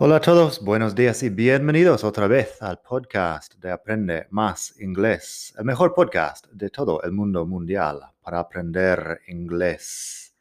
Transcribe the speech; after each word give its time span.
Hola 0.00 0.18
a 0.18 0.20
todos, 0.20 0.62
buenos 0.62 0.94
días 0.94 1.24
y 1.24 1.28
bienvenidos 1.28 2.04
otra 2.04 2.28
vez 2.28 2.62
al 2.62 2.80
podcast 2.80 3.56
de 3.56 3.72
Aprende 3.72 4.28
Más 4.30 4.80
Inglés, 4.80 5.52
el 5.58 5.64
mejor 5.64 5.92
podcast 5.92 6.46
de 6.52 6.70
todo 6.70 7.02
el 7.02 7.10
mundo 7.10 7.44
mundial 7.44 8.02
para 8.20 8.38
aprender 8.38 9.22
inglés. 9.26 10.36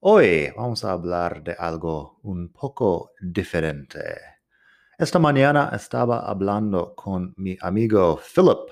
Hoy 0.00 0.50
vamos 0.56 0.86
a 0.86 0.92
hablar 0.92 1.44
de 1.44 1.52
algo 1.52 2.18
un 2.22 2.50
poco 2.50 3.10
diferente. 3.20 4.00
Esta 4.96 5.18
mañana 5.18 5.70
estaba 5.74 6.20
hablando 6.20 6.94
con 6.94 7.34
mi 7.36 7.58
amigo 7.60 8.18
Philip 8.34 8.70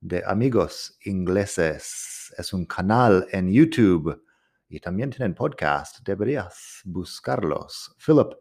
de 0.00 0.22
Amigos 0.24 0.96
Ingleses. 1.04 2.34
Es 2.38 2.54
un 2.54 2.64
canal 2.64 3.26
en 3.30 3.52
YouTube 3.52 4.24
y 4.70 4.80
también 4.80 5.10
tienen 5.10 5.34
podcast. 5.34 5.98
Deberías 6.02 6.80
buscarlos. 6.86 7.94
Philip 7.98 8.32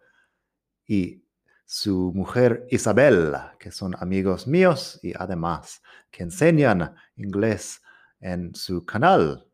y 0.87 1.24
su 1.65 2.11
mujer 2.13 2.67
Isabel, 2.69 3.33
que 3.59 3.71
son 3.71 3.95
amigos 3.99 4.47
míos 4.47 4.99
y 5.01 5.13
además 5.17 5.81
que 6.11 6.23
enseñan 6.23 6.95
inglés 7.15 7.81
en 8.19 8.53
su 8.53 8.85
canal 8.85 9.47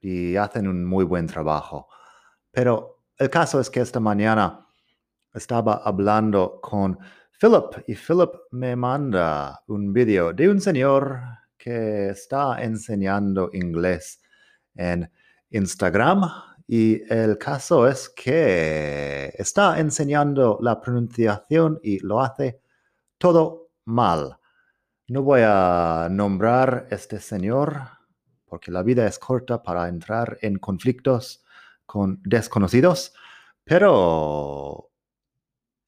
y 0.00 0.36
hacen 0.36 0.66
un 0.66 0.84
muy 0.84 1.04
buen 1.04 1.26
trabajo. 1.26 1.88
Pero 2.50 3.04
el 3.18 3.30
caso 3.30 3.60
es 3.60 3.70
que 3.70 3.80
esta 3.80 4.00
mañana 4.00 4.66
estaba 5.32 5.82
hablando 5.84 6.58
con 6.60 6.98
Philip 7.40 7.84
y 7.86 7.94
Philip 7.94 8.30
me 8.50 8.74
manda 8.76 9.62
un 9.68 9.92
video 9.92 10.32
de 10.32 10.48
un 10.48 10.60
señor 10.60 11.20
que 11.56 12.10
está 12.10 12.62
enseñando 12.62 13.50
inglés 13.52 14.20
en 14.74 15.10
Instagram 15.50 16.22
y 16.74 17.02
el 17.12 17.36
caso 17.36 17.86
es 17.86 18.08
que 18.08 19.34
está 19.36 19.78
enseñando 19.78 20.58
la 20.62 20.80
pronunciación 20.80 21.78
y 21.82 21.98
lo 21.98 22.22
hace 22.22 22.62
todo 23.18 23.72
mal. 23.84 24.38
No 25.08 25.22
voy 25.22 25.42
a 25.44 26.08
nombrar 26.10 26.86
este 26.90 27.20
señor 27.20 27.78
porque 28.46 28.70
la 28.70 28.82
vida 28.82 29.06
es 29.06 29.18
corta 29.18 29.62
para 29.62 29.86
entrar 29.86 30.38
en 30.40 30.58
conflictos 30.58 31.44
con 31.84 32.22
desconocidos, 32.24 33.12
pero 33.64 34.92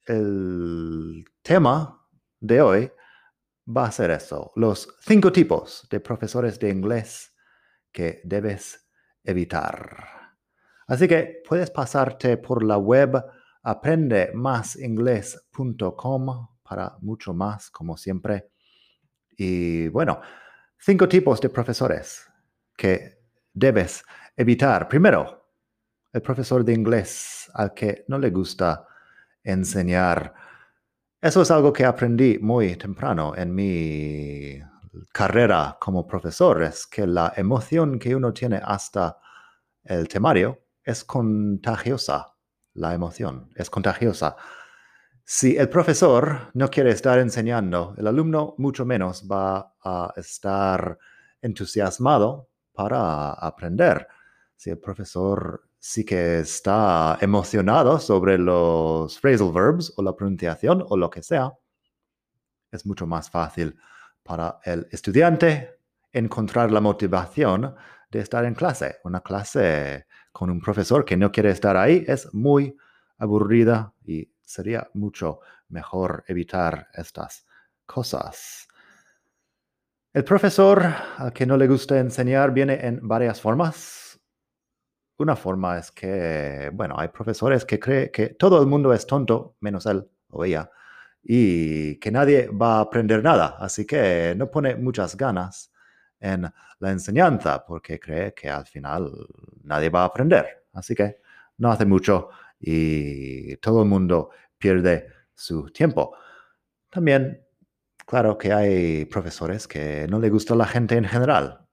el 0.05 1.25
tema 1.41 2.07
de 2.39 2.61
hoy 2.61 2.91
va 3.75 3.87
a 3.87 3.91
ser 3.91 4.11
eso, 4.11 4.51
los 4.55 4.95
cinco 5.01 5.31
tipos 5.31 5.87
de 5.89 5.99
profesores 5.99 6.59
de 6.59 6.69
inglés 6.69 7.33
que 7.91 8.21
debes 8.23 8.87
evitar. 9.23 10.14
Así 10.87 11.07
que 11.07 11.41
puedes 11.47 11.71
pasarte 11.71 12.37
por 12.37 12.63
la 12.63 12.77
web 12.77 13.23
aprendemasingles.com 13.63 16.47
para 16.61 16.95
mucho 17.01 17.33
más, 17.33 17.71
como 17.71 17.97
siempre. 17.97 18.51
Y 19.37 19.87
bueno, 19.87 20.21
cinco 20.77 21.07
tipos 21.07 21.41
de 21.41 21.49
profesores 21.49 22.29
que 22.77 23.17
debes 23.53 24.03
evitar. 24.35 24.87
Primero, 24.87 25.49
el 26.13 26.21
profesor 26.21 26.63
de 26.63 26.73
inglés 26.73 27.49
al 27.53 27.73
que 27.73 28.05
no 28.07 28.19
le 28.19 28.29
gusta 28.29 28.85
enseñar. 29.43 30.33
Eso 31.19 31.41
es 31.41 31.51
algo 31.51 31.73
que 31.73 31.85
aprendí 31.85 32.37
muy 32.39 32.75
temprano 32.75 33.33
en 33.35 33.53
mi 33.53 34.59
carrera 35.11 35.77
como 35.79 36.05
profesor, 36.05 36.61
es 36.63 36.85
que 36.87 37.07
la 37.07 37.33
emoción 37.35 37.99
que 37.99 38.15
uno 38.15 38.31
tiene 38.31 38.61
hasta 38.63 39.17
el 39.83 40.07
temario 40.07 40.64
es 40.85 41.03
contagiosa, 41.03 42.35
la 42.73 42.93
emoción 42.93 43.49
es 43.55 43.69
contagiosa. 43.69 44.35
Si 45.23 45.57
el 45.57 45.67
profesor 45.67 46.51
no 46.53 46.69
quiere 46.69 46.91
estar 46.91 47.17
enseñando, 47.17 47.95
el 47.97 48.05
alumno 48.05 48.53
mucho 48.59 48.85
menos 48.85 49.27
va 49.29 49.73
a 49.83 50.13
estar 50.15 50.99
entusiasmado 51.41 52.49
para 52.71 53.31
aprender. 53.31 54.07
Si 54.55 54.69
el 54.69 54.77
profesor 54.77 55.67
sí 55.79 56.05
que 56.05 56.39
está 56.39 57.17
emocionado 57.19 57.99
sobre 57.99 58.37
los 58.37 59.19
phrasal 59.19 59.51
verbs 59.51 59.93
o 59.97 60.03
la 60.03 60.15
pronunciación 60.15 60.85
o 60.87 60.95
lo 60.95 61.09
que 61.09 61.23
sea, 61.23 61.51
es 62.71 62.85
mucho 62.85 63.07
más 63.07 63.29
fácil 63.29 63.75
para 64.21 64.59
el 64.63 64.87
estudiante 64.91 65.79
encontrar 66.11 66.71
la 66.71 66.81
motivación 66.81 67.75
estar 68.19 68.45
en 68.45 68.55
clase. 68.55 68.97
Una 69.03 69.21
clase 69.21 70.07
con 70.31 70.49
un 70.49 70.59
profesor 70.59 71.05
que 71.05 71.17
no 71.17 71.31
quiere 71.31 71.51
estar 71.51 71.77
ahí 71.77 72.03
es 72.07 72.33
muy 72.33 72.75
aburrida 73.17 73.93
y 74.03 74.29
sería 74.41 74.89
mucho 74.93 75.39
mejor 75.69 76.23
evitar 76.27 76.89
estas 76.93 77.45
cosas. 77.85 78.67
El 80.13 80.23
profesor 80.23 80.85
al 81.17 81.33
que 81.33 81.45
no 81.45 81.57
le 81.57 81.67
gusta 81.67 81.99
enseñar 81.99 82.53
viene 82.53 82.85
en 82.85 83.05
varias 83.05 83.41
formas. 83.41 84.19
Una 85.17 85.35
forma 85.35 85.77
es 85.77 85.91
que, 85.91 86.69
bueno, 86.73 86.95
hay 86.97 87.09
profesores 87.09 87.65
que 87.65 87.79
creen 87.79 88.09
que 88.11 88.29
todo 88.29 88.61
el 88.61 88.67
mundo 88.67 88.93
es 88.93 89.05
tonto, 89.05 89.55
menos 89.61 89.85
él 89.85 90.09
o 90.29 90.43
ella, 90.45 90.69
y 91.23 91.97
que 91.99 92.11
nadie 92.11 92.49
va 92.49 92.77
a 92.77 92.81
aprender 92.81 93.23
nada, 93.23 93.57
así 93.59 93.85
que 93.85 94.35
no 94.37 94.51
pone 94.51 94.75
muchas 94.75 95.17
ganas 95.17 95.71
en 96.25 96.51
la 96.79 96.91
enseñanza 96.91 97.63
porque 97.65 97.99
cree 97.99 98.33
que 98.33 98.49
al 98.49 98.65
final 98.65 99.11
nadie 99.63 99.89
va 99.89 100.01
a 100.01 100.05
aprender. 100.05 100.65
Así 100.73 100.95
que 100.95 101.21
no 101.57 101.71
hace 101.71 101.85
mucho 101.85 102.29
y 102.59 103.55
todo 103.57 103.83
el 103.83 103.89
mundo 103.89 104.31
pierde 104.57 105.07
su 105.33 105.69
tiempo. 105.69 106.15
También, 106.89 107.45
claro 108.05 108.37
que 108.37 108.51
hay 108.51 109.05
profesores 109.05 109.67
que 109.67 110.07
no 110.09 110.19
le 110.19 110.29
gusta 110.29 110.55
la 110.55 110.65
gente 110.65 110.95
en 110.97 111.05
general. 111.05 111.67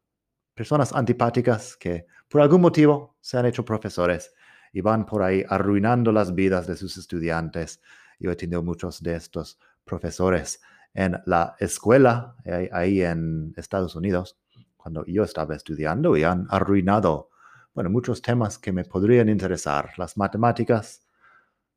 Personas 0.54 0.92
antipáticas 0.92 1.76
que 1.76 2.06
por 2.28 2.42
algún 2.42 2.60
motivo 2.60 3.16
se 3.20 3.38
han 3.38 3.46
hecho 3.46 3.64
profesores 3.64 4.34
y 4.72 4.80
van 4.80 5.06
por 5.06 5.22
ahí 5.22 5.44
arruinando 5.48 6.12
las 6.12 6.34
vidas 6.34 6.66
de 6.66 6.76
sus 6.76 6.96
estudiantes. 6.98 7.80
Yo 8.18 8.30
he 8.30 8.36
tenido 8.36 8.62
muchos 8.62 9.02
de 9.02 9.16
estos 9.16 9.58
profesores 9.84 10.60
en 10.94 11.20
la 11.26 11.56
escuela, 11.58 12.36
eh, 12.44 12.68
ahí 12.72 13.02
en 13.02 13.54
Estados 13.56 13.96
Unidos, 13.96 14.38
cuando 14.82 15.04
yo 15.06 15.22
estaba 15.22 15.54
estudiando 15.54 16.16
y 16.16 16.24
han 16.24 16.46
arruinado, 16.50 17.30
bueno, 17.72 17.88
muchos 17.88 18.20
temas 18.20 18.58
que 18.58 18.72
me 18.72 18.84
podrían 18.84 19.28
interesar. 19.28 19.90
Las 19.96 20.16
matemáticas, 20.16 21.06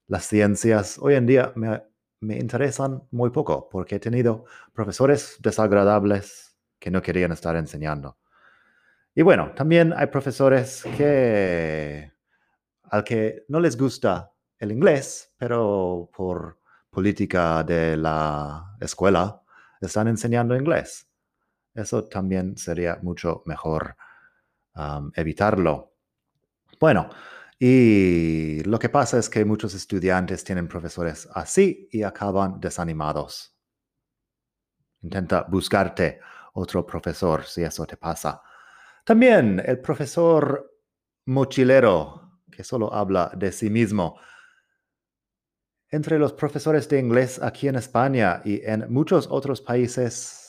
las 0.08 0.26
ciencias, 0.26 0.98
hoy 1.00 1.14
en 1.14 1.28
día 1.28 1.54
me, 1.56 1.84
me 2.20 2.38
interesan 2.38 3.04
muy 3.12 3.30
poco 3.30 3.70
porque 3.70 3.98
he 3.98 4.00
tenido 4.00 4.46
profesores 4.74 5.38
desagradables 5.40 6.58
que 6.80 6.90
no 6.90 7.02
querían 7.02 7.32
estar 7.32 7.56
enseñando. 7.56 8.18
Y 9.14 9.22
bueno, 9.22 9.52
también 9.56 9.94
hay 9.96 10.08
profesores 10.08 10.84
que 10.98 12.12
al 12.90 13.04
que 13.04 13.46
no 13.48 13.60
les 13.60 13.78
gusta 13.78 14.32
el 14.58 14.72
inglés, 14.72 15.34
pero 15.38 16.10
por 16.16 16.60
política 16.90 17.64
de 17.64 17.98
la 17.98 18.76
escuela 18.80 19.42
están 19.80 20.08
enseñando 20.08 20.56
inglés. 20.56 21.08
Eso 21.76 22.06
también 22.06 22.58
sería 22.58 22.98
mucho 23.02 23.44
mejor 23.46 23.96
evitarlo. 25.14 25.94
Bueno, 26.80 27.10
y 27.60 28.62
lo 28.64 28.80
que 28.80 28.90
pasa 28.90 29.18
es 29.20 29.30
que 29.30 29.46
muchos 29.46 29.74
estudiantes 29.74 30.44
tienen 30.44 30.68
profesores 30.68 31.28
así 31.34 31.88
y 31.92 32.04
acaban 32.04 32.60
desanimados. 32.60 33.56
Intenta 35.02 35.44
buscarte 35.44 36.20
otro 36.54 36.86
profesor 36.86 37.44
si 37.46 37.64
eso 37.64 37.86
te 37.86 37.98
pasa. 37.98 38.42
También 39.06 39.62
el 39.64 39.80
profesor 39.80 40.72
mochilero 41.26 42.42
que 42.52 42.64
solo 42.64 42.94
habla 42.94 43.32
de 43.36 43.52
sí 43.52 43.70
mismo. 43.70 44.18
Entre 45.90 46.18
los 46.18 46.34
profesores 46.34 46.90
de 46.90 47.00
inglés 47.00 47.42
aquí 47.42 47.68
en 47.68 47.76
España 47.76 48.42
y 48.44 48.62
en 48.66 48.92
muchos 48.92 49.28
otros 49.30 49.62
países 49.62 50.45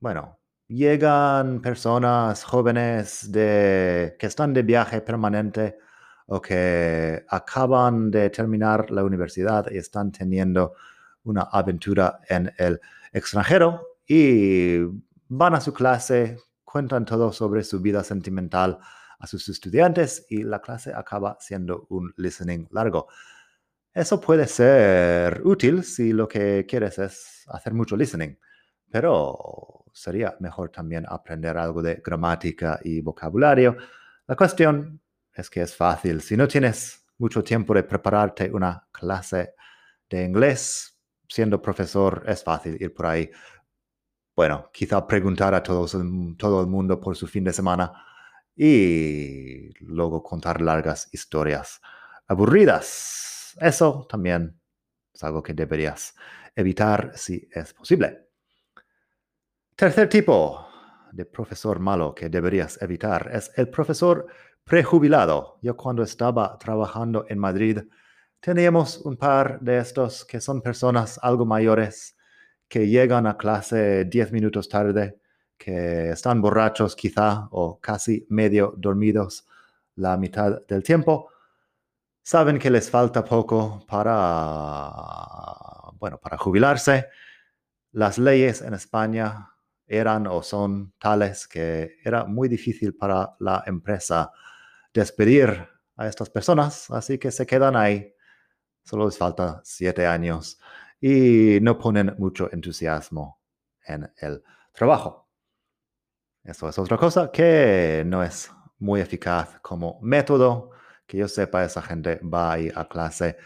bueno, 0.00 0.38
llegan 0.68 1.60
personas 1.60 2.44
jóvenes 2.44 3.28
que 3.32 4.16
están 4.20 4.52
de 4.52 4.62
viaje 4.62 5.00
permanente 5.00 5.78
o 6.26 6.40
que 6.40 7.24
acaban 7.28 8.10
de 8.10 8.30
terminar 8.30 8.90
la 8.90 9.04
universidad 9.04 9.70
y 9.70 9.78
están 9.78 10.10
teniendo 10.10 10.74
una 11.24 11.42
aventura 11.42 12.20
en 12.28 12.52
el 12.58 12.80
extranjero 13.12 13.98
y 14.06 14.78
van 15.28 15.54
a 15.54 15.60
su 15.60 15.72
clase 15.72 16.38
cuentan 16.74 17.04
todo 17.04 17.32
sobre 17.32 17.62
su 17.62 17.80
vida 17.80 18.02
sentimental 18.02 18.80
a 19.20 19.26
sus 19.28 19.48
estudiantes 19.48 20.26
y 20.28 20.42
la 20.42 20.60
clase 20.60 20.92
acaba 20.92 21.36
siendo 21.38 21.86
un 21.90 22.12
listening 22.16 22.66
largo. 22.72 23.06
Eso 23.92 24.20
puede 24.20 24.48
ser 24.48 25.40
útil 25.44 25.84
si 25.84 26.12
lo 26.12 26.26
que 26.26 26.66
quieres 26.68 26.98
es 26.98 27.44
hacer 27.46 27.74
mucho 27.74 27.96
listening, 27.96 28.36
pero 28.90 29.83
sería 29.94 30.36
mejor 30.40 30.70
también 30.70 31.06
aprender 31.08 31.56
algo 31.56 31.80
de 31.80 32.02
gramática 32.04 32.80
y 32.82 33.00
vocabulario. 33.00 33.76
La 34.26 34.34
cuestión 34.34 35.00
es 35.32 35.48
que 35.48 35.62
es 35.62 35.74
fácil. 35.74 36.20
Si 36.20 36.36
no 36.36 36.48
tienes 36.48 37.06
mucho 37.18 37.42
tiempo 37.44 37.72
de 37.74 37.84
prepararte 37.84 38.50
una 38.50 38.86
clase 38.90 39.54
de 40.10 40.24
inglés, 40.24 40.98
siendo 41.28 41.62
profesor 41.62 42.24
es 42.26 42.42
fácil 42.42 42.76
ir 42.80 42.92
por 42.92 43.06
ahí. 43.06 43.30
Bueno, 44.34 44.68
quizá 44.72 45.06
preguntar 45.06 45.54
a 45.54 45.62
todos, 45.62 45.96
todo 46.36 46.60
el 46.60 46.66
mundo 46.66 47.00
por 47.00 47.16
su 47.16 47.28
fin 47.28 47.44
de 47.44 47.52
semana 47.52 47.92
y 48.56 49.72
luego 49.84 50.22
contar 50.24 50.60
largas 50.60 51.08
historias 51.12 51.80
aburridas. 52.26 53.56
Eso 53.60 54.06
también 54.10 54.60
es 55.12 55.22
algo 55.22 55.40
que 55.40 55.54
deberías 55.54 56.14
evitar 56.56 57.12
si 57.14 57.48
es 57.52 57.72
posible. 57.72 58.33
Tercer 59.76 60.08
tipo 60.08 60.68
de 61.10 61.24
profesor 61.24 61.80
malo 61.80 62.14
que 62.14 62.28
deberías 62.28 62.80
evitar 62.80 63.28
es 63.32 63.50
el 63.56 63.68
profesor 63.68 64.26
prejubilado. 64.62 65.58
Yo 65.62 65.76
cuando 65.76 66.04
estaba 66.04 66.56
trabajando 66.58 67.26
en 67.28 67.38
Madrid 67.40 67.80
teníamos 68.38 68.98
un 68.98 69.16
par 69.16 69.58
de 69.60 69.78
estos 69.78 70.24
que 70.24 70.40
son 70.40 70.62
personas 70.62 71.18
algo 71.20 71.44
mayores 71.44 72.16
que 72.68 72.86
llegan 72.86 73.26
a 73.26 73.36
clase 73.36 74.04
10 74.04 74.30
minutos 74.32 74.68
tarde, 74.68 75.18
que 75.58 76.10
están 76.10 76.40
borrachos 76.40 76.94
quizá 76.94 77.48
o 77.50 77.80
casi 77.80 78.26
medio 78.28 78.74
dormidos 78.76 79.46
la 79.96 80.16
mitad 80.16 80.64
del 80.68 80.84
tiempo 80.84 81.30
saben 82.22 82.58
que 82.58 82.70
les 82.70 82.88
falta 82.90 83.24
poco 83.24 83.84
para, 83.86 84.88
bueno, 85.98 86.18
para 86.18 86.38
jubilarse. 86.38 87.08
Las 87.92 88.18
leyes 88.18 88.62
en 88.62 88.74
España 88.74 89.53
eran 89.86 90.26
o 90.26 90.42
son 90.42 90.92
tales 90.98 91.46
que 91.46 91.98
era 92.04 92.24
muy 92.24 92.48
difícil 92.48 92.94
para 92.94 93.34
la 93.40 93.62
empresa 93.66 94.32
despedir 94.92 95.68
a 95.96 96.08
estas 96.08 96.30
personas, 96.30 96.90
así 96.90 97.18
que 97.18 97.30
se 97.30 97.46
quedan 97.46 97.76
ahí. 97.76 98.14
Solo 98.82 99.06
les 99.06 99.16
falta 99.16 99.60
siete 99.64 100.06
años 100.06 100.58
y 101.00 101.58
no 101.62 101.78
ponen 101.78 102.14
mucho 102.18 102.52
entusiasmo 102.52 103.40
en 103.86 104.10
el 104.18 104.42
trabajo. 104.72 105.28
Eso 106.42 106.68
es 106.68 106.78
otra 106.78 106.98
cosa 106.98 107.30
que 107.30 108.02
no 108.06 108.22
es 108.22 108.50
muy 108.78 109.00
eficaz 109.00 109.58
como 109.62 109.98
método 110.02 110.70
que 111.06 111.18
yo 111.18 111.28
sepa, 111.28 111.64
esa 111.64 111.82
gente 111.82 112.20
va 112.22 112.52
ahí 112.52 112.70
a 112.74 112.86
clase, 112.86 113.36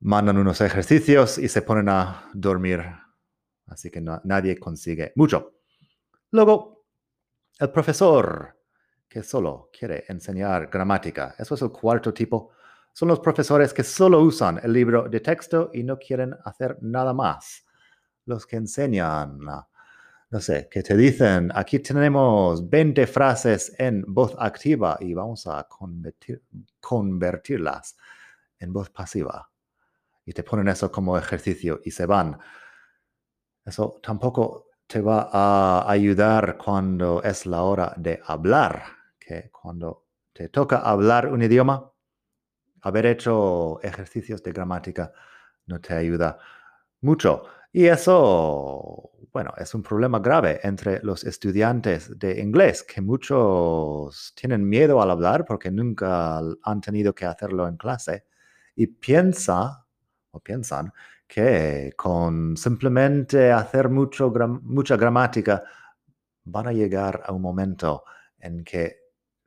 mandan 0.00 0.38
unos 0.38 0.60
ejercicios 0.60 1.38
y 1.38 1.48
se 1.48 1.62
ponen 1.62 1.88
a 1.88 2.30
dormir. 2.34 3.03
Así 3.66 3.90
que 3.90 4.00
nadie 4.00 4.58
consigue 4.58 5.12
mucho. 5.16 5.54
Luego, 6.30 6.86
el 7.58 7.70
profesor 7.70 8.58
que 9.08 9.22
solo 9.22 9.70
quiere 9.76 10.04
enseñar 10.08 10.68
gramática. 10.68 11.34
Eso 11.38 11.54
es 11.54 11.62
el 11.62 11.70
cuarto 11.70 12.12
tipo. 12.12 12.50
Son 12.92 13.08
los 13.08 13.20
profesores 13.20 13.72
que 13.72 13.84
solo 13.84 14.20
usan 14.20 14.60
el 14.62 14.72
libro 14.72 15.08
de 15.08 15.20
texto 15.20 15.70
y 15.72 15.82
no 15.82 15.98
quieren 15.98 16.34
hacer 16.44 16.78
nada 16.80 17.12
más. 17.12 17.64
Los 18.26 18.46
que 18.46 18.56
enseñan 18.56 19.38
no 20.34 20.40
sé, 20.40 20.68
que 20.68 20.82
te 20.82 20.96
dicen, 20.96 21.52
aquí 21.54 21.78
tenemos 21.78 22.68
20 22.68 23.06
frases 23.06 23.72
en 23.78 24.02
voz 24.04 24.34
activa 24.36 24.98
y 24.98 25.14
vamos 25.14 25.46
a 25.46 25.68
convertirlas 26.80 27.96
en 28.58 28.72
voz 28.72 28.90
pasiva. 28.90 29.48
Y 30.26 30.32
te 30.32 30.42
ponen 30.42 30.66
eso 30.66 30.90
como 30.90 31.16
ejercicio 31.16 31.80
y 31.84 31.92
se 31.92 32.06
van. 32.06 32.36
Eso 33.64 34.00
tampoco 34.02 34.68
te 34.86 35.00
va 35.00 35.30
a 35.32 35.90
ayudar 35.90 36.56
cuando 36.58 37.22
es 37.22 37.46
la 37.46 37.62
hora 37.62 37.94
de 37.96 38.20
hablar, 38.26 38.82
que 39.18 39.50
cuando 39.50 40.04
te 40.32 40.48
toca 40.48 40.78
hablar 40.78 41.32
un 41.32 41.42
idioma, 41.42 41.90
haber 42.82 43.06
hecho 43.06 43.80
ejercicios 43.82 44.42
de 44.42 44.52
gramática 44.52 45.12
no 45.66 45.80
te 45.80 45.94
ayuda 45.94 46.38
mucho. 47.00 47.44
Y 47.72 47.86
eso 47.86 49.14
bueno, 49.34 49.52
es 49.58 49.74
un 49.74 49.82
problema 49.82 50.20
grave 50.20 50.60
entre 50.62 51.00
los 51.02 51.24
estudiantes 51.24 52.16
de 52.20 52.40
inglés, 52.40 52.84
que 52.84 53.00
muchos 53.00 54.32
tienen 54.36 54.66
miedo 54.68 55.02
al 55.02 55.10
hablar 55.10 55.44
porque 55.44 55.72
nunca 55.72 56.38
han 56.62 56.80
tenido 56.80 57.12
que 57.12 57.26
hacerlo 57.26 57.66
en 57.66 57.76
clase 57.76 58.26
y 58.76 58.86
piensa 58.86 59.84
o 60.30 60.38
piensan 60.38 60.92
que 61.34 61.92
con 61.96 62.56
simplemente 62.56 63.50
hacer 63.50 63.88
mucha 63.88 64.96
gramática 64.96 65.64
van 66.44 66.68
a 66.68 66.72
llegar 66.72 67.24
a 67.26 67.32
un 67.32 67.42
momento 67.42 68.04
en 68.38 68.62
que 68.62 69.00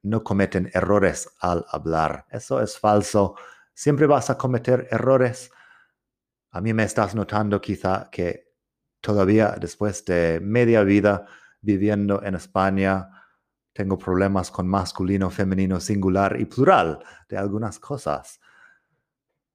no 0.03 0.21
cometen 0.21 0.69
errores 0.73 1.29
al 1.39 1.63
hablar. 1.71 2.25
Eso 2.29 2.61
es 2.61 2.77
falso. 2.77 3.35
Siempre 3.73 4.05
vas 4.05 4.29
a 4.29 4.37
cometer 4.37 4.89
errores. 4.91 5.49
A 6.51 6.59
mí 6.59 6.73
me 6.73 6.83
estás 6.83 7.15
notando 7.15 7.61
quizá 7.61 8.09
que 8.11 8.51
todavía 8.99 9.55
después 9.57 10.03
de 10.03 10.41
media 10.41 10.83
vida 10.83 11.25
viviendo 11.61 12.21
en 12.21 12.35
España, 12.35 13.09
tengo 13.71 13.97
problemas 13.97 14.51
con 14.51 14.67
masculino, 14.67 15.29
femenino, 15.29 15.79
singular 15.79 16.35
y 16.37 16.43
plural 16.43 16.99
de 17.29 17.37
algunas 17.37 17.79
cosas. 17.79 18.41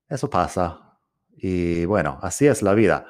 Eso 0.09 0.31
pasa. 0.31 0.92
Y 1.33 1.85
bueno, 1.87 2.19
así 2.23 2.47
es 2.47 2.63
la 2.63 2.75
vida. 2.75 3.07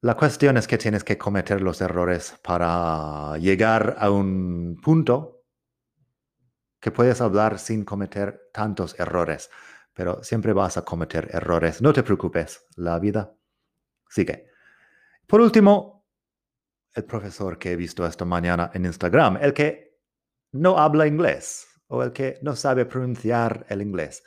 La 0.00 0.14
cuestión 0.14 0.56
es 0.56 0.66
que 0.66 0.78
tienes 0.78 1.04
que 1.04 1.18
cometer 1.18 1.60
los 1.60 1.80
errores 1.80 2.38
para 2.42 3.36
llegar 3.38 3.96
a 3.98 4.10
un 4.10 4.80
punto 4.82 5.42
que 6.80 6.92
puedes 6.92 7.20
hablar 7.20 7.58
sin 7.58 7.84
cometer 7.84 8.50
tantos 8.52 8.98
errores, 9.00 9.50
pero 9.92 10.22
siempre 10.22 10.52
vas 10.52 10.76
a 10.76 10.84
cometer 10.84 11.28
errores. 11.32 11.82
No 11.82 11.92
te 11.92 12.04
preocupes, 12.04 12.64
la 12.76 12.98
vida 13.00 13.38
Sigue. 14.08 14.46
Por 15.26 15.40
último, 15.40 16.06
el 16.94 17.04
profesor 17.04 17.58
que 17.58 17.72
he 17.72 17.76
visto 17.76 18.06
esta 18.06 18.24
mañana 18.24 18.70
en 18.74 18.86
Instagram, 18.86 19.38
el 19.40 19.52
que 19.52 19.98
no 20.52 20.78
habla 20.78 21.06
inglés 21.06 21.66
o 21.88 22.02
el 22.02 22.12
que 22.12 22.38
no 22.42 22.56
sabe 22.56 22.86
pronunciar 22.86 23.66
el 23.68 23.82
inglés. 23.82 24.24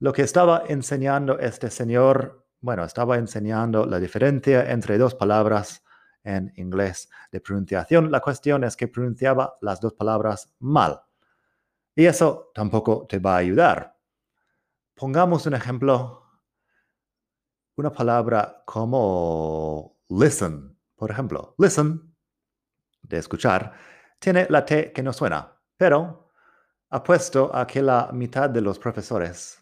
Lo 0.00 0.14
que 0.14 0.22
estaba 0.22 0.64
enseñando 0.66 1.38
este 1.38 1.70
señor, 1.70 2.46
bueno, 2.62 2.84
estaba 2.84 3.18
enseñando 3.18 3.84
la 3.84 4.00
diferencia 4.00 4.70
entre 4.70 4.96
dos 4.96 5.14
palabras 5.14 5.84
en 6.24 6.52
inglés 6.56 7.10
de 7.30 7.40
pronunciación. 7.40 8.10
La 8.10 8.20
cuestión 8.20 8.64
es 8.64 8.76
que 8.76 8.88
pronunciaba 8.88 9.58
las 9.60 9.78
dos 9.78 9.92
palabras 9.92 10.54
mal. 10.58 11.02
Y 11.94 12.06
eso 12.06 12.50
tampoco 12.54 13.06
te 13.06 13.18
va 13.18 13.34
a 13.34 13.38
ayudar. 13.38 13.98
Pongamos 14.94 15.44
un 15.44 15.52
ejemplo 15.52 16.20
una 17.76 17.92
palabra 17.92 18.62
como 18.64 19.98
listen, 20.08 20.78
por 20.96 21.10
ejemplo. 21.10 21.54
Listen, 21.58 22.14
de 23.02 23.18
escuchar, 23.18 23.74
tiene 24.18 24.46
la 24.48 24.64
T 24.64 24.92
que 24.92 25.02
no 25.02 25.12
suena, 25.12 25.60
pero 25.76 26.30
apuesto 26.88 27.54
a 27.54 27.66
que 27.66 27.82
la 27.82 28.10
mitad 28.12 28.48
de 28.48 28.60
los 28.60 28.78
profesores 28.78 29.59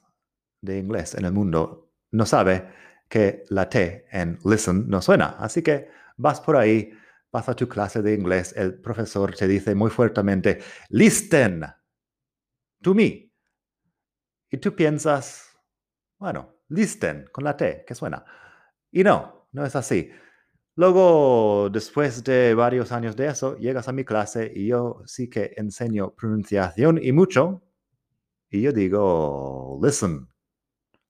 de 0.61 0.79
inglés 0.79 1.15
en 1.15 1.25
el 1.25 1.33
mundo 1.33 1.91
no 2.11 2.27
sabe 2.27 2.69
que 3.09 3.45
la 3.49 3.69
T 3.69 4.07
en 4.11 4.39
listen 4.45 4.89
no 4.89 5.01
suena. 5.01 5.37
Así 5.39 5.63
que 5.63 5.89
vas 6.17 6.41
por 6.41 6.57
ahí, 6.57 6.93
vas 7.33 7.49
a 7.49 7.55
tu 7.55 7.69
clase 7.69 8.03
de 8.03 8.15
inglés, 8.15 8.55
el 8.57 8.81
profesor 8.81 9.35
te 9.35 9.49
dice 9.49 9.75
muy 9.75 9.91
fuertemente, 9.91 10.61
listen 10.91 11.65
to 12.83 12.95
me. 12.95 13.33
Y 14.51 14.59
tú 14.59 14.75
piensas, 14.75 15.57
bueno, 16.19 16.57
listen 16.69 17.29
con 17.33 17.45
la 17.45 17.57
T, 17.57 17.85
que 17.87 17.95
suena. 17.95 18.25
Y 18.91 19.05
no, 19.05 19.49
no 19.53 19.65
es 19.65 19.77
así. 19.77 20.11
Luego, 20.75 21.69
después 21.71 22.23
de 22.25 22.55
varios 22.55 22.93
años 22.93 23.17
de 23.17 23.27
eso, 23.27 23.57
llegas 23.57 23.89
a 23.89 23.93
mi 23.93 24.05
clase 24.05 24.51
y 24.55 24.69
yo 24.69 25.03
sí 25.07 25.29
que 25.29 25.53
enseño 25.57 26.15
pronunciación 26.15 27.01
y 27.03 27.13
mucho. 27.13 27.63
Y 28.49 28.63
yo 28.63 28.73
digo, 28.73 29.79
listen, 29.83 30.29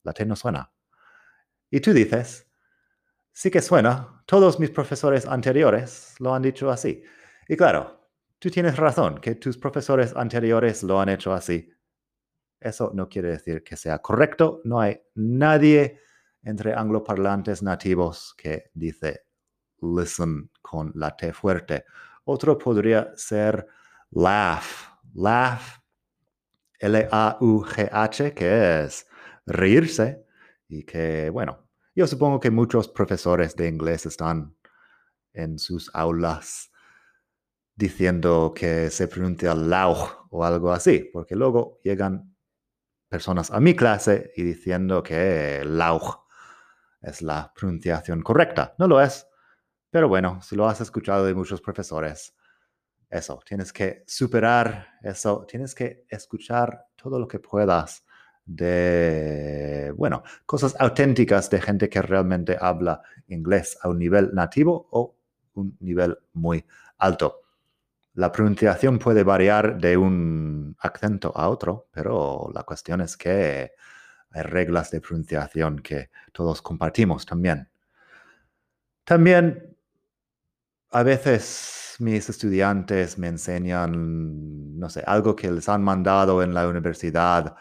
la 0.03 0.13
T 0.13 0.25
no 0.25 0.37
suena. 0.37 0.73
Y 1.71 1.81
tú 1.81 1.93
dices, 1.93 2.49
sí 3.33 3.51
que 3.51 3.63
suena, 3.63 4.23
todos 4.27 4.59
mis 4.59 4.71
profesores 4.71 5.27
anteriores 5.27 6.15
lo 6.19 6.35
han 6.35 6.43
dicho 6.43 6.71
así. 6.71 7.03
Y 7.49 7.57
claro, 7.57 8.11
tú 8.39 8.51
tienes 8.51 8.77
razón, 8.77 9.21
que 9.21 9.35
tus 9.35 9.59
profesores 9.59 10.15
anteriores 10.17 10.83
lo 10.83 11.01
han 11.01 11.09
hecho 11.09 11.33
así. 11.33 11.71
Eso 12.61 12.91
no 12.95 13.09
quiere 13.09 13.29
decir 13.29 13.63
que 13.63 13.77
sea 13.77 13.99
correcto. 13.99 14.61
No 14.65 14.81
hay 14.81 15.01
nadie 15.15 16.01
entre 16.43 16.75
angloparlantes 16.75 17.63
nativos 17.63 18.35
que 18.37 18.71
dice 18.75 19.25
listen 19.81 20.51
con 20.61 20.91
la 20.95 21.17
T 21.17 21.33
fuerte 21.33 21.85
Otro 22.25 22.59
podría 22.59 23.13
ser 23.15 23.67
laugh. 24.11 24.89
Laugh, 25.15 25.81
L-A-U-G-H, 26.81 28.35
que 28.35 28.85
es 28.85 29.08
reírse. 29.49 30.25
Y 30.69 30.85
que, 30.85 31.31
bueno, 31.31 31.69
yo 31.95 32.07
supongo 32.07 32.41
que 32.41 32.51
muchos 32.51 32.89
profesores 32.89 33.57
de 33.57 33.69
inglés 33.69 34.07
están 34.07 34.57
en 35.33 35.59
sus 35.59 35.91
aulas 35.95 36.71
diciendo 37.75 38.53
que 38.55 38.91
se 38.91 39.07
pronuncia 39.07 39.55
lauch 39.55 40.27
o 40.31 40.45
algo 40.45 40.73
así, 40.73 41.09
porque 41.13 41.37
luego 41.37 41.79
llegan 41.83 42.37
personas 43.09 43.51
a 43.51 43.61
mi 43.61 43.75
clase 43.75 44.33
y 44.37 44.43
diciendo 44.43 45.03
que 45.03 45.63
lauch 45.65 46.27
es 47.01 47.23
la 47.23 47.53
pronunciación 47.55 48.23
correcta. 48.23 48.75
No 48.79 48.89
lo 48.89 49.01
es, 49.01 49.27
pero 49.91 50.09
bueno, 50.09 50.43
si 50.43 50.57
lo 50.57 50.69
has 50.69 50.81
escuchado 50.81 51.25
de 51.25 51.35
muchos 51.35 51.61
profesores, 51.61 52.35
eso, 53.09 53.41
tienes 53.47 53.73
que 53.73 54.05
superar 54.07 54.99
eso, 55.03 55.47
tienes 55.49 55.75
que 55.75 56.05
escuchar 56.09 56.89
todo 56.95 57.19
lo 57.19 57.27
que 57.27 57.39
puedas 57.39 58.05
de, 58.49 59.93
bueno, 59.97 60.23
cosas 60.47 60.75
auténticas 60.79 61.51
de 61.51 61.61
gente 61.61 61.89
que 61.89 62.01
realmente 62.01 62.57
habla 62.59 63.03
inglés 63.29 63.79
a 63.83 63.89
un 63.89 63.99
nivel 63.99 64.31
nativo 64.33 64.89
o 64.91 65.15
un 65.55 65.77
nivel 65.81 66.19
muy 66.33 66.65
alto. 66.97 67.43
La 68.15 68.33
pronunciación 68.33 68.99
puede 68.99 69.23
variar 69.23 69.79
de 69.79 69.97
un 69.97 70.75
acento 70.81 71.33
a 71.37 71.49
otro, 71.49 71.89
pero 71.93 72.51
la 72.55 72.63
cuestión 72.63 73.03
es 73.03 73.17
que 73.17 73.73
hay 74.31 74.43
reglas 74.43 74.91
de 74.91 75.01
pronunciación 75.01 75.81
que 75.81 76.11
todos 76.33 76.63
compartimos 76.63 77.27
también. 77.27 77.69
También 79.05 79.77
a 80.91 81.03
veces 81.03 81.97
mis 81.99 82.29
estudiantes 82.31 83.19
me 83.19 83.29
enseñan, 83.29 84.79
no 84.79 84.89
sé, 84.89 85.03
algo 85.07 85.37
que 85.37 85.51
les 85.51 85.69
han 85.69 85.83
mandado 85.83 86.43
en 86.43 86.55
la 86.55 86.67
universidad 86.67 87.57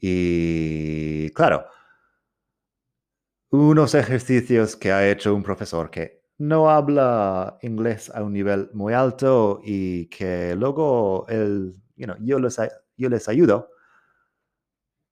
y, 0.00 1.30
claro, 1.30 1.66
unos 3.50 3.94
ejercicios 3.94 4.76
que 4.76 4.92
ha 4.92 5.08
hecho 5.08 5.34
un 5.34 5.42
profesor 5.42 5.90
que 5.90 6.22
no 6.38 6.70
habla 6.70 7.58
inglés 7.62 8.10
a 8.14 8.22
un 8.22 8.32
nivel 8.32 8.70
muy 8.72 8.94
alto 8.94 9.60
y 9.64 10.06
que 10.06 10.54
luego 10.54 11.26
el, 11.28 11.74
yo, 11.96 12.38
les, 12.38 12.60
yo 12.96 13.08
les 13.08 13.28
ayudo, 13.28 13.70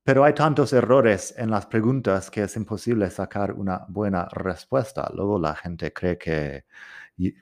pero 0.05 0.23
hay 0.23 0.35
tantos 0.35 0.73
errores 0.73 1.35
en 1.37 1.51
las 1.51 1.67
preguntas 1.67 2.31
que 2.31 2.45
es 2.45 2.55
imposible 2.57 3.11
sacar 3.11 3.53
una 3.53 3.85
buena 3.89 4.29
respuesta. 4.31 5.11
Luego 5.13 5.41
la 5.41 5.57
gente 5.57 5.93
cree 5.93 6.17
que, 6.17 6.65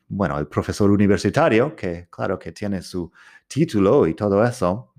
bueno, 0.08 0.38
el 0.38 0.46
profesor 0.46 0.90
universitario, 0.90 1.76
que 1.76 2.08
claro 2.08 2.38
que 2.38 2.52
tiene 2.52 2.80
su 2.80 3.12
título 3.46 4.06
y 4.06 4.14
todo 4.14 4.42
eso, 4.42 4.93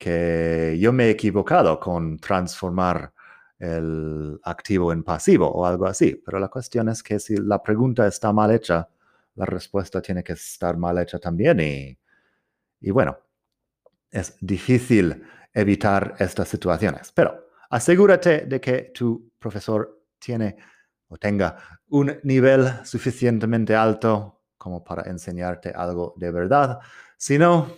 que 0.00 0.78
yo 0.80 0.94
me 0.94 1.04
he 1.04 1.10
equivocado 1.10 1.78
con 1.78 2.18
transformar 2.18 3.12
el 3.58 4.40
activo 4.44 4.94
en 4.94 5.04
pasivo 5.04 5.46
o 5.46 5.66
algo 5.66 5.86
así. 5.86 6.22
Pero 6.24 6.38
la 6.38 6.48
cuestión 6.48 6.88
es 6.88 7.02
que 7.02 7.20
si 7.20 7.36
la 7.36 7.62
pregunta 7.62 8.06
está 8.06 8.32
mal 8.32 8.50
hecha, 8.50 8.88
la 9.34 9.44
respuesta 9.44 10.00
tiene 10.00 10.24
que 10.24 10.32
estar 10.32 10.78
mal 10.78 10.96
hecha 10.98 11.18
también. 11.18 11.60
Y, 11.60 11.98
y 12.80 12.90
bueno, 12.90 13.18
es 14.10 14.38
difícil 14.40 15.22
evitar 15.52 16.14
estas 16.18 16.48
situaciones. 16.48 17.12
Pero 17.12 17.48
asegúrate 17.68 18.46
de 18.46 18.58
que 18.58 18.92
tu 18.94 19.32
profesor 19.38 20.06
tiene 20.18 20.56
o 21.08 21.18
tenga 21.18 21.58
un 21.88 22.18
nivel 22.22 22.66
suficientemente 22.84 23.76
alto 23.76 24.44
como 24.56 24.82
para 24.82 25.10
enseñarte 25.10 25.68
algo 25.68 26.14
de 26.16 26.30
verdad. 26.30 26.78
Si 27.18 27.36
no, 27.36 27.68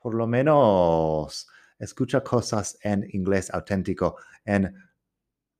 por 0.00 0.14
lo 0.14 0.26
menos 0.26 1.48
escucha 1.78 2.22
cosas 2.22 2.78
en 2.82 3.06
inglés 3.12 3.50
auténtico 3.52 4.16
en 4.44 4.74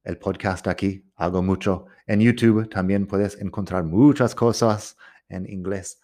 el 0.02 0.18
podcast 0.18 0.66
aquí, 0.66 1.04
hago 1.16 1.42
mucho. 1.42 1.86
En 2.06 2.20
YouTube 2.20 2.68
también 2.68 3.06
puedes 3.06 3.40
encontrar 3.40 3.84
muchas 3.84 4.34
cosas 4.34 4.96
en 5.28 5.48
inglés 5.48 6.00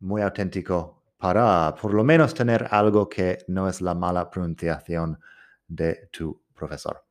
muy 0.00 0.22
auténtico 0.22 1.02
para 1.16 1.74
por 1.74 1.94
lo 1.94 2.04
menos 2.04 2.34
tener 2.34 2.68
algo 2.70 3.08
que 3.08 3.38
no 3.48 3.68
es 3.68 3.80
la 3.80 3.94
mala 3.94 4.30
pronunciación 4.30 5.18
de 5.66 6.08
tu 6.12 6.40
profesor. 6.54 7.04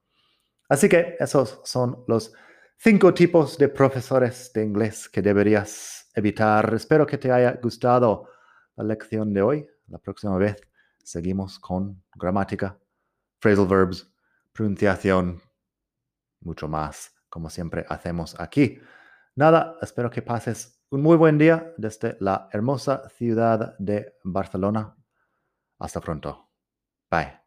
Así 0.70 0.88
que 0.88 1.16
esos 1.20 1.62
son 1.64 2.04
los 2.08 2.34
cinco 2.78 3.14
tipos 3.14 3.58
de 3.58 3.70
profesores 3.70 4.52
de 4.54 4.64
inglés 4.64 5.10
que 5.10 5.22
deberías 5.22 6.10
evitar. 6.14 6.74
Espero 6.74 7.06
que 7.06 7.18
te 7.18 7.32
haya 7.32 7.60
gustado 7.62 8.30
la 8.76 8.84
lección 8.84 9.34
de 9.34 9.42
hoy. 9.42 9.68
La 9.88 9.98
próxima 9.98 10.38
vez 10.38 10.58
seguimos 11.04 11.60
con 11.60 12.04
gramática, 12.16 12.78
phrasal 13.40 13.68
verbs, 13.68 14.12
pronunciación, 14.52 15.42
mucho 16.42 16.68
más, 16.68 17.14
como 17.30 17.50
siempre 17.50 17.86
hacemos 17.90 18.40
aquí. 18.40 18.80
Nada, 19.36 19.78
espero 19.82 20.10
que 20.10 20.22
pases 20.22 20.82
un 20.90 21.02
muy 21.02 21.18
buen 21.18 21.38
día 21.38 21.74
desde 21.78 22.18
la 22.20 22.50
hermosa 22.52 23.10
ciudad 23.10 23.78
de 23.78 24.16
Barcelona. 24.24 24.96
Hasta 25.80 26.02
pronto. 26.02 26.50
Bye. 27.10 27.47